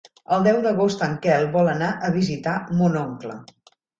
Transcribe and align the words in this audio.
El 0.35 0.45
deu 0.45 0.61
d'agost 0.61 1.03
en 1.07 1.11
Quel 1.25 1.45
vol 1.57 1.69
anar 1.75 1.91
a 2.09 2.11
visitar 2.17 2.57
mon 2.79 2.99
oncle. 3.05 3.39